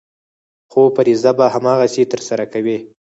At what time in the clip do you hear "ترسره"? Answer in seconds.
2.11-2.45